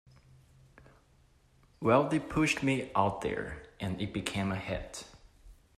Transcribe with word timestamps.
Well 1.79 2.09
they 2.09 2.17
pushed 2.17 2.63
me 2.63 2.89
out 2.95 3.21
there- 3.21 3.61
and 3.79 4.01
it 4.01 4.13
became 4.13 4.51
a 4.51 4.55
hit. 4.55 5.05